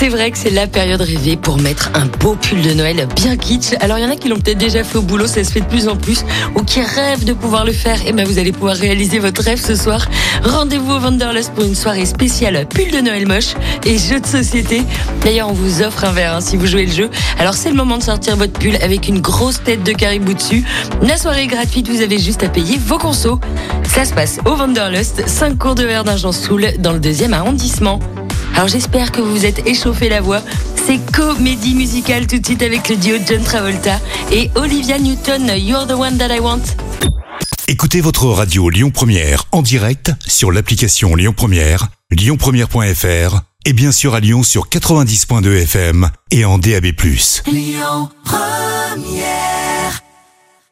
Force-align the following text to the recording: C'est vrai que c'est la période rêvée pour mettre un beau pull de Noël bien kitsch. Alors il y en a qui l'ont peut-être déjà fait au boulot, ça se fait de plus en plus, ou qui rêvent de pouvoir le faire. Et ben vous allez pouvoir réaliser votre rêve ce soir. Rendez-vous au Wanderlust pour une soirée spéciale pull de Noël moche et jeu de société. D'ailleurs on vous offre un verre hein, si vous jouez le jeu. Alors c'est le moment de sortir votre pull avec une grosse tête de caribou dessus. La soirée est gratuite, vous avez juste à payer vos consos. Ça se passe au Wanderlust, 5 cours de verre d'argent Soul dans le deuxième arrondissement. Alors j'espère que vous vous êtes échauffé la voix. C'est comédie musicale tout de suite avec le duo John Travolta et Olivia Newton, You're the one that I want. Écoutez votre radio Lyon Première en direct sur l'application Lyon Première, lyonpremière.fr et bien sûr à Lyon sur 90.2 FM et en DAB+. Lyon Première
C'est 0.00 0.08
vrai 0.08 0.30
que 0.30 0.38
c'est 0.38 0.48
la 0.48 0.66
période 0.66 1.02
rêvée 1.02 1.36
pour 1.36 1.58
mettre 1.58 1.90
un 1.92 2.06
beau 2.06 2.34
pull 2.34 2.62
de 2.62 2.72
Noël 2.72 3.06
bien 3.16 3.36
kitsch. 3.36 3.74
Alors 3.80 3.98
il 3.98 4.04
y 4.04 4.06
en 4.06 4.10
a 4.10 4.16
qui 4.16 4.30
l'ont 4.30 4.40
peut-être 4.40 4.56
déjà 4.56 4.82
fait 4.82 4.96
au 4.96 5.02
boulot, 5.02 5.26
ça 5.26 5.44
se 5.44 5.52
fait 5.52 5.60
de 5.60 5.66
plus 5.66 5.88
en 5.88 5.96
plus, 5.96 6.24
ou 6.54 6.62
qui 6.62 6.80
rêvent 6.80 7.26
de 7.26 7.34
pouvoir 7.34 7.66
le 7.66 7.72
faire. 7.72 7.98
Et 8.06 8.14
ben 8.14 8.26
vous 8.26 8.38
allez 8.38 8.52
pouvoir 8.52 8.76
réaliser 8.76 9.18
votre 9.18 9.42
rêve 9.42 9.60
ce 9.60 9.74
soir. 9.74 10.08
Rendez-vous 10.42 10.90
au 10.90 11.00
Wanderlust 11.00 11.52
pour 11.52 11.64
une 11.64 11.74
soirée 11.74 12.06
spéciale 12.06 12.66
pull 12.66 12.90
de 12.90 13.00
Noël 13.02 13.28
moche 13.28 13.52
et 13.84 13.98
jeu 13.98 14.20
de 14.20 14.26
société. 14.26 14.84
D'ailleurs 15.22 15.50
on 15.50 15.52
vous 15.52 15.82
offre 15.82 16.04
un 16.04 16.12
verre 16.12 16.36
hein, 16.36 16.40
si 16.40 16.56
vous 16.56 16.66
jouez 16.66 16.86
le 16.86 16.92
jeu. 16.92 17.10
Alors 17.38 17.52
c'est 17.52 17.68
le 17.68 17.76
moment 17.76 17.98
de 17.98 18.02
sortir 18.02 18.36
votre 18.36 18.54
pull 18.54 18.76
avec 18.76 19.06
une 19.06 19.20
grosse 19.20 19.62
tête 19.62 19.82
de 19.82 19.92
caribou 19.92 20.32
dessus. 20.32 20.64
La 21.02 21.18
soirée 21.18 21.42
est 21.42 21.46
gratuite, 21.46 21.90
vous 21.90 22.00
avez 22.00 22.18
juste 22.18 22.42
à 22.42 22.48
payer 22.48 22.78
vos 22.78 22.96
consos. 22.96 23.38
Ça 23.86 24.06
se 24.06 24.14
passe 24.14 24.38
au 24.46 24.56
Wanderlust, 24.56 25.28
5 25.28 25.58
cours 25.58 25.74
de 25.74 25.82
verre 25.82 26.04
d'argent 26.04 26.32
Soul 26.32 26.68
dans 26.78 26.94
le 26.94 27.00
deuxième 27.00 27.34
arrondissement. 27.34 28.00
Alors 28.54 28.68
j'espère 28.68 29.12
que 29.12 29.20
vous 29.20 29.30
vous 29.30 29.46
êtes 29.46 29.66
échauffé 29.66 30.08
la 30.08 30.20
voix. 30.20 30.42
C'est 30.86 30.98
comédie 31.12 31.74
musicale 31.74 32.26
tout 32.26 32.38
de 32.38 32.44
suite 32.44 32.62
avec 32.62 32.88
le 32.88 32.96
duo 32.96 33.16
John 33.26 33.42
Travolta 33.42 34.00
et 34.32 34.50
Olivia 34.54 34.98
Newton, 34.98 35.50
You're 35.56 35.86
the 35.86 35.92
one 35.92 36.18
that 36.18 36.34
I 36.34 36.40
want. 36.40 36.62
Écoutez 37.68 38.00
votre 38.00 38.26
radio 38.26 38.68
Lyon 38.68 38.90
Première 38.90 39.44
en 39.52 39.62
direct 39.62 40.12
sur 40.26 40.50
l'application 40.50 41.14
Lyon 41.14 41.32
Première, 41.36 41.88
lyonpremière.fr 42.10 43.42
et 43.64 43.72
bien 43.72 43.92
sûr 43.92 44.14
à 44.14 44.20
Lyon 44.20 44.42
sur 44.42 44.68
90.2 44.68 45.62
FM 45.62 46.10
et 46.30 46.44
en 46.44 46.58
DAB+. 46.58 46.86
Lyon 47.46 48.08
Première 48.24 49.49